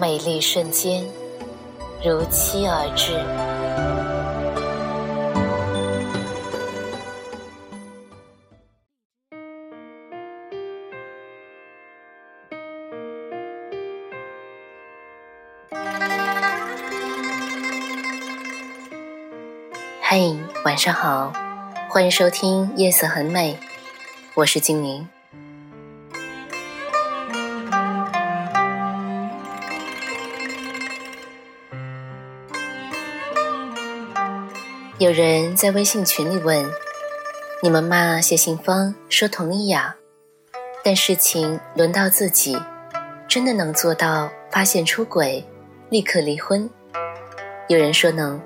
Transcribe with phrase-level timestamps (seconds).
[0.00, 1.04] 美丽瞬间
[2.02, 3.12] 如期而至。
[20.00, 21.30] 嘿，晚上好，
[21.90, 23.52] 欢迎收听《夜色很美》，
[24.32, 25.06] 我是精灵。
[35.00, 36.62] 有人在微信群里问
[37.64, 39.96] ：“你们骂谢杏芳说同意呀？
[40.84, 42.60] 但事情轮到自己，
[43.26, 45.42] 真的能做到发现出轨
[45.88, 46.68] 立刻离婚？”
[47.68, 48.38] 有人说能。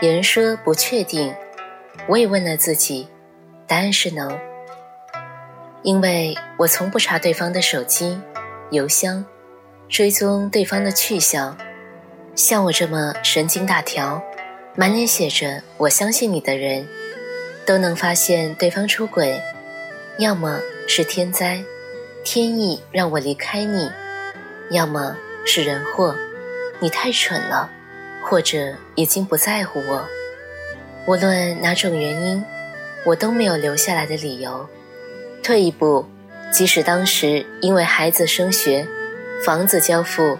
[0.00, 1.32] 有人说不确定，
[2.08, 3.06] 我也问了自己，
[3.68, 4.36] 答案是能。
[5.84, 8.20] 因为我从不查对方的手机、
[8.72, 9.24] 邮箱，
[9.88, 11.56] 追踪对方的去向。
[12.34, 14.20] 像我这么神经大条、
[14.74, 16.86] 满脸写着“我相信你”的人，
[17.66, 19.38] 都能发现对方出轨，
[20.18, 21.62] 要么是天灾，
[22.24, 23.90] 天意让我离开你；
[24.70, 26.16] 要么是人祸，
[26.80, 27.70] 你太蠢了。
[28.24, 30.08] 或者已经不在乎我，
[31.06, 32.42] 无论哪种原因，
[33.04, 34.68] 我都没有留下来的理由。
[35.42, 36.06] 退一步，
[36.52, 38.86] 即使当时因为孩子升学、
[39.44, 40.38] 房子交付、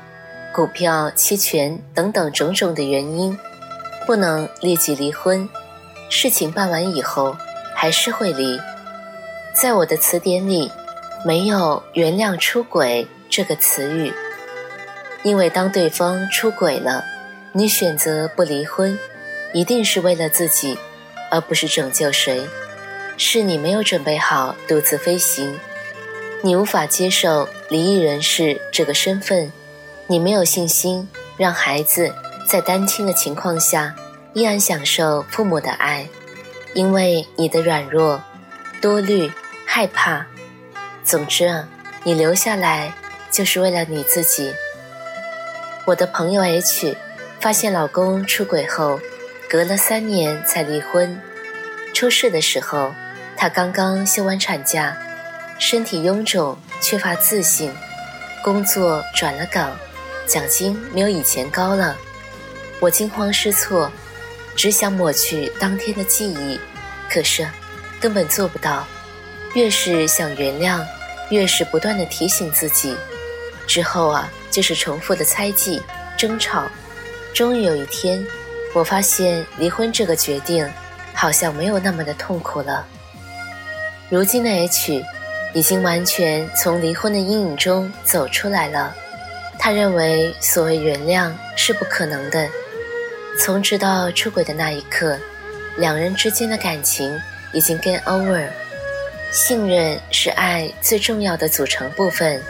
[0.54, 3.36] 股票期权等等种种的原因，
[4.06, 5.48] 不能立即离婚，
[6.08, 7.36] 事情办完以后
[7.74, 8.60] 还是会离。
[9.54, 10.70] 在我的词典里，
[11.24, 14.12] 没有“原谅出轨”这个词语，
[15.22, 17.04] 因为当对方出轨了。
[17.54, 18.98] 你选择不离婚，
[19.52, 20.78] 一定是为了自己，
[21.30, 22.48] 而不是拯救谁。
[23.18, 25.60] 是你没有准备好独自飞行，
[26.40, 29.52] 你无法接受离异人士这个身份，
[30.06, 31.06] 你没有信心
[31.36, 32.10] 让孩子
[32.52, 33.94] 在单亲的情况下
[34.34, 36.06] 依然享受父母的爱，
[36.74, 38.22] 因为你的软弱、
[38.78, 39.32] 多虑、
[39.64, 40.26] 害怕。
[41.02, 41.66] 总之啊，
[42.04, 42.92] 你留下来
[43.30, 44.52] 就是为了你自己。
[45.86, 46.94] 我的朋友 H。
[47.40, 49.00] 发现老公出轨后，
[49.48, 51.18] 隔了三年才离婚。
[51.94, 52.92] 出事的时候，
[53.34, 54.94] 她刚刚休完产假，
[55.58, 57.72] 身体臃肿，缺乏自信，
[58.44, 59.74] 工作转了岗，
[60.26, 61.96] 奖金没有以前高了。
[62.82, 63.88] 我惊慌失措，
[64.56, 66.58] 只想抹去当天的记忆，
[67.08, 67.46] 可是
[68.00, 68.84] 根本做不到。
[69.54, 70.84] 越是想原谅，
[71.30, 72.96] 越是不断的提醒自己。
[73.68, 75.80] 之后啊，就是重复的猜忌、
[76.18, 76.64] 争吵。
[77.32, 78.26] 终于有一天，
[78.74, 80.68] 我发现离婚这个决定
[81.14, 82.84] 好像没有那么的痛苦了。
[84.08, 85.04] 如今的 H
[85.54, 88.92] 已经完全从离婚的阴影中走出来了。
[89.56, 92.48] 他认为所谓原谅是不可能的。
[93.38, 95.18] 从知道出轨的那一刻，
[95.76, 97.20] 两人之间的感情
[97.52, 98.46] 已经 get over。
[99.32, 102.40] 信任是爱最重要的组成部分，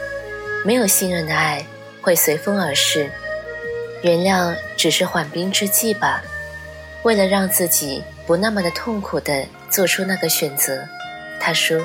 [0.65, 1.65] 没有信任的爱
[2.00, 3.09] 会随风而逝。
[4.03, 6.22] 原谅只是缓兵之计吧，
[7.04, 10.87] 为了让自己不那么的痛苦的做出那个选择，
[11.41, 11.81] 他说。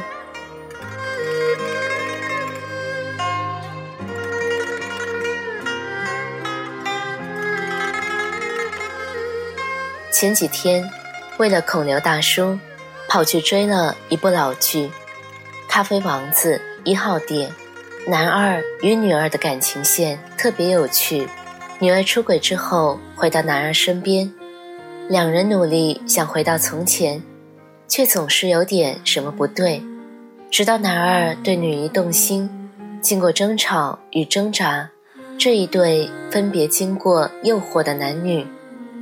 [10.19, 10.83] 前几天，
[11.37, 12.57] 为了孔刘大叔，
[13.07, 14.87] 跑去追了一部老剧
[15.69, 17.51] 《咖啡王子一号店》，
[18.09, 21.27] 男二与女二的感情线特别有趣。
[21.77, 24.33] 女儿出轨之后回到男儿身边，
[25.07, 27.21] 两人努力想回到从前，
[27.87, 29.83] 却总是有点什么不对。
[30.49, 32.49] 直到男二对女一动心，
[33.03, 34.89] 经过争吵与挣扎，
[35.37, 38.43] 这一对分别经过诱惑的男女，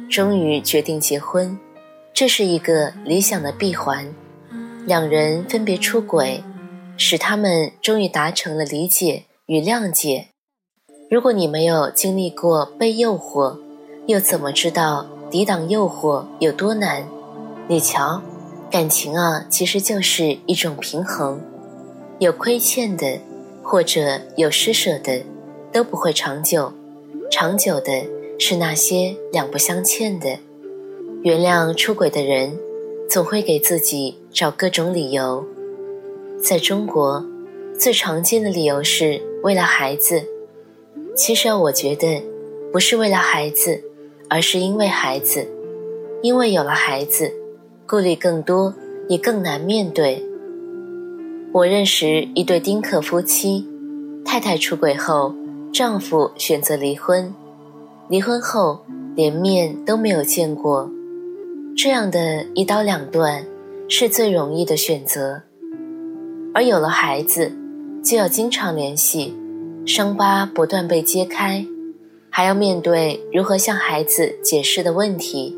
[0.10, 1.58] 终于决定结婚。
[2.14, 4.14] 这是一个理想的闭环。
[4.86, 6.44] 两人分别出轨，
[6.96, 10.28] 使他们终于达成了理解与谅解。
[11.10, 13.58] 如果你没有经历过被诱惑，
[14.06, 17.04] 又怎么知道抵挡诱惑有多难？
[17.68, 18.22] 你瞧，
[18.70, 21.42] 感情啊，其实就是一种平衡，
[22.20, 23.20] 有亏欠的，
[23.64, 25.24] 或者有施舍的，
[25.72, 26.72] 都不会长久，
[27.32, 28.06] 长久的
[28.38, 30.38] 是那些两不相欠的。
[31.24, 32.58] 原谅出轨的人，
[33.10, 35.46] 总会给自己找各种理由。
[36.42, 37.26] 在中国，
[37.80, 40.24] 最常见的理由是为了孩子。
[41.16, 42.22] 其实我觉得，
[42.72, 43.82] 不是为了孩子，
[44.30, 45.48] 而是因为孩子。
[46.22, 47.32] 因为有了孩子，
[47.88, 48.74] 顾虑更多，
[49.08, 50.24] 也更难面对。
[51.54, 53.66] 我认识一对丁克夫妻，
[54.26, 55.34] 太太出轨后，
[55.72, 57.34] 丈夫选择离婚，
[58.08, 58.86] 离婚后
[59.16, 60.92] 连面都没有见过。
[61.76, 63.44] 这样的一刀两断，
[63.90, 65.42] 是最容易的选择。
[66.54, 67.52] 而有了孩子，
[68.04, 69.36] 就要经常联系，
[69.88, 71.66] 伤疤不断被揭开，
[72.30, 75.58] 还要面对如何向孩子解释的问题。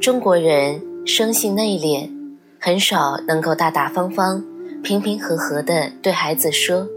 [0.00, 2.10] 中国人生性内敛，
[2.58, 4.42] 很少能够大大方方、
[4.82, 6.88] 平平和和地对孩子说：“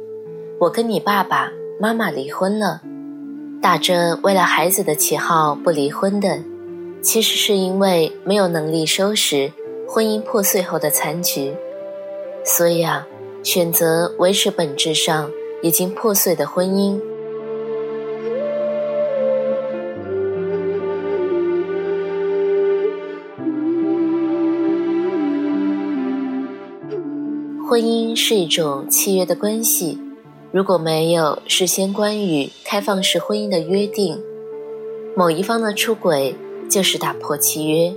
[0.62, 2.81] 我跟你爸爸妈妈离婚了。”
[3.65, 6.38] 打着为了孩子的旗号不离婚的，
[7.01, 9.51] 其实是因为没有能力收拾
[9.88, 11.51] 婚姻破碎后的残局。
[12.44, 13.07] 所以啊，
[13.41, 15.31] 选择维持本质上
[15.63, 17.01] 已经破碎的婚姻。
[27.68, 29.97] 婚姻是一种契约的关系，
[30.56, 34.24] 如果没有事先关于开放式婚姻的约定，
[35.13, 36.34] 某一方的出轨
[36.69, 37.94] 就是打破契约，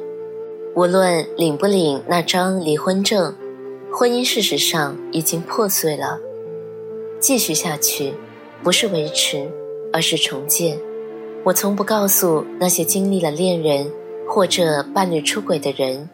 [0.74, 3.32] 无论领不领那张离婚证。
[3.92, 6.18] 婚姻事实上已经破碎了，
[7.20, 8.12] 继续下去
[8.64, 9.48] 不是维持，
[9.92, 10.76] 而是重建。
[11.44, 13.88] 我从不告诉那些经历了恋人
[14.26, 16.10] 或者伴侣出轨的人，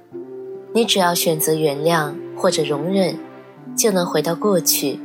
[0.75, 3.19] 你只要选择原谅或者容忍，
[3.75, 5.01] 就能回到过去。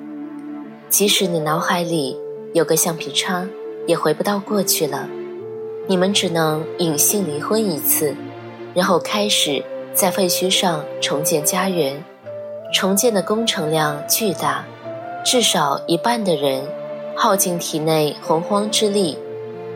[0.90, 2.18] 即使你脑海里
[2.54, 3.48] 有个橡皮擦，
[3.86, 5.08] 也回不到过去了。
[5.88, 8.16] 你们只能隐性离婚一次，
[8.74, 9.64] 然后开始
[9.94, 12.04] 在废墟上重建家园。
[12.74, 14.66] 重建的工程量巨大，
[15.24, 16.64] 至少一半的人
[17.16, 19.18] 耗尽体内洪荒之力，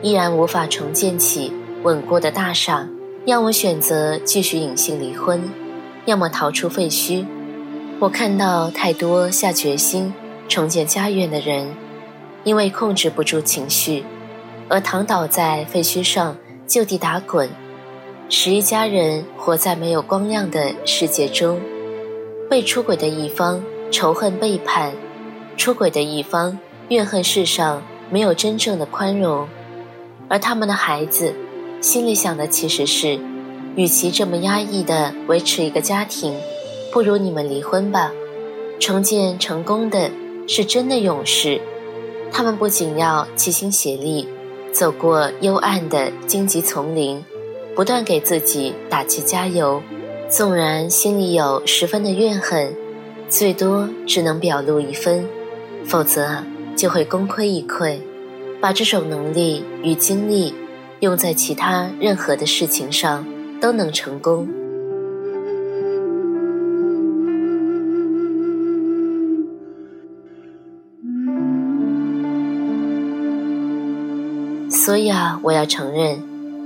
[0.02, 1.52] 依然无法重建起
[1.82, 2.88] 稳固的大厦。
[3.24, 5.42] 要么选择继续隐性离婚，
[6.04, 7.24] 要么逃出废墟。
[7.98, 10.12] 我看到太多下决心
[10.48, 11.74] 重建家园的人，
[12.44, 14.04] 因为控制不住情绪，
[14.68, 16.36] 而躺倒在废墟上
[16.66, 17.48] 就地打滚，
[18.28, 21.60] 使一家人活在没有光亮的世界中。
[22.50, 24.92] 被出轨的一方仇恨背叛，
[25.56, 26.58] 出轨的一方
[26.88, 29.48] 怨恨世上没有真正的宽容，
[30.28, 31.34] 而他们的孩子
[31.80, 33.18] 心里想的其实是：
[33.76, 36.38] 与其这么压抑的维持一个家庭，
[36.92, 38.12] 不如你们离婚吧。
[38.78, 40.10] 重建成功的
[40.46, 41.60] 是真的勇士，
[42.30, 44.28] 他们不仅要齐心协力
[44.72, 47.24] 走过幽暗的荆棘丛林，
[47.74, 49.82] 不断给自己打气加油。
[50.28, 52.74] 纵然心里有十分的怨恨，
[53.28, 55.28] 最多只能表露一分，
[55.84, 56.42] 否则
[56.74, 57.98] 就会功亏一篑。
[58.60, 60.54] 把这种能力与精力
[61.00, 63.26] 用在其他任何的事情上，
[63.60, 64.48] 都能成功。
[74.84, 76.22] 所以啊，我要承认，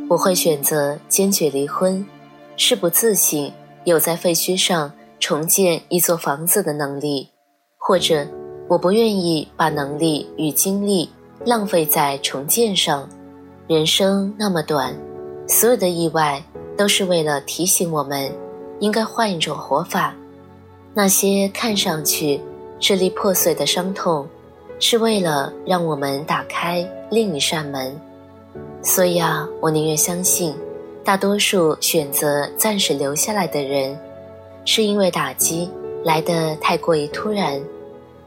[0.08, 2.04] 我会选择坚决离婚。
[2.56, 3.52] 是不自信，
[3.84, 4.90] 有在废墟上
[5.20, 7.28] 重建一座房子的能力，
[7.78, 8.26] 或者
[8.66, 11.08] 我不愿意把能力与精力
[11.44, 13.08] 浪费在重建上。
[13.68, 14.92] 人生那么短，
[15.46, 16.42] 所有的意外
[16.76, 18.32] 都是为了提醒我们，
[18.80, 20.12] 应该换一种活法。
[20.92, 22.40] 那些看上去
[22.80, 24.26] 支离破碎的伤痛，
[24.80, 27.96] 是为了让我们打开另一扇门。
[28.82, 30.54] 所以啊，我宁愿相信。
[31.04, 33.98] 大多数选择暂时留下来的人，
[34.66, 35.70] 是因为打击
[36.04, 37.58] 来得太过于突然，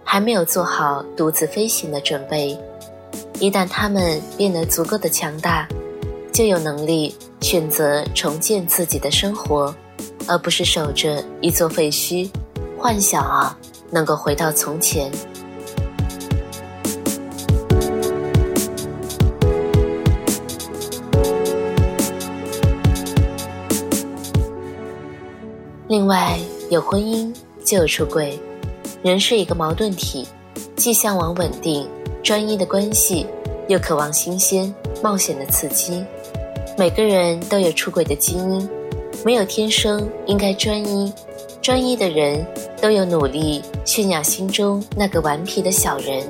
[0.04, 2.58] 还没有做好独自飞行的准备。
[3.40, 5.68] 一旦他们变得足够的强大，
[6.34, 9.76] 就有能力选择重建自己的生活，
[10.28, 12.28] 而不是守着一座废墟，
[12.80, 13.56] 幻想啊
[13.92, 15.12] 能够回到从前。
[25.92, 28.40] 另外，有婚姻就有出轨。
[29.04, 30.26] 人是一个矛盾体，
[30.78, 31.86] 既向往稳定、
[32.24, 33.28] 专一的关系，
[33.68, 36.02] 又渴望新鲜、冒险的刺激。
[36.78, 38.70] 每个人都有出轨的基因，
[39.26, 41.12] 没有天生应该专一。
[41.62, 42.42] 专一的人
[42.82, 46.26] 都有努力驯养心中那个顽皮的小人。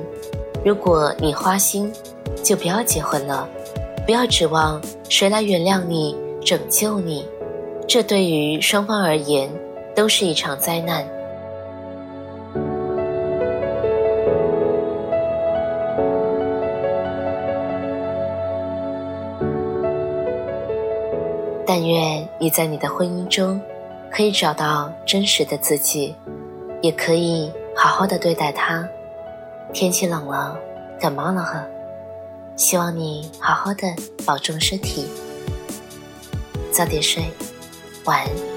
[0.65, 1.93] 如果你花心，
[2.43, 3.47] 就不要结婚了，
[4.07, 7.23] 不要指望谁来原谅你、拯救你，
[7.87, 9.49] 这对于双方而言
[9.95, 11.05] 都是一场灾难。
[21.65, 23.59] 但愿你在你的婚姻中，
[24.11, 26.15] 可以找到真实的自己，
[26.81, 28.87] 也可以好好的对待他。
[29.73, 30.57] 天气冷了，
[30.99, 31.65] 感冒了呵。
[32.57, 33.87] 希望你好好的
[34.25, 35.07] 保重身体，
[36.71, 37.23] 早点睡，
[38.03, 38.50] 晚安。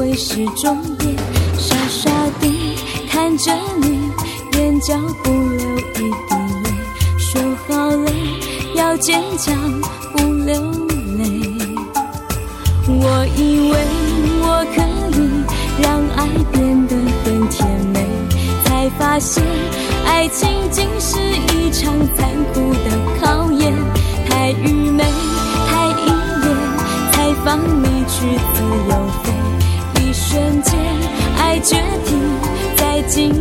[0.00, 1.14] 会是终点，
[1.58, 2.74] 傻傻地
[3.10, 3.52] 看着
[3.82, 4.00] 你，
[4.54, 6.70] 眼角不流一滴泪。
[7.18, 7.38] 说
[7.68, 8.10] 好了
[8.74, 9.54] 要坚强，
[10.16, 10.58] 不流
[11.18, 11.52] 泪。
[12.88, 13.76] 我以为
[14.40, 14.80] 我可
[15.18, 15.20] 以
[15.82, 18.00] 让爱变得很甜美，
[18.64, 19.44] 才发现
[20.06, 21.18] 爱情竟是
[21.54, 22.88] 一场残酷的
[23.20, 23.74] 考验，
[24.30, 25.04] 太愚昧。
[25.68, 26.08] 太依
[26.40, 26.56] 恋，
[27.12, 29.28] 才放你去自由飞，
[30.30, 30.78] 瞬间，
[31.38, 31.74] 爱决
[32.06, 32.16] 定
[32.76, 33.32] 在今